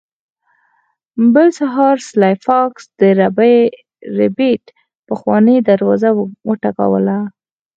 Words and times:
بل 1.33 1.49
سهار 1.59 1.95
سلای 2.09 2.35
فاکس 2.45 2.83
د 2.99 3.01
ربیټ 4.19 4.63
پخوانۍ 5.07 5.57
دروازه 5.69 6.09
وټکوله 6.47 7.17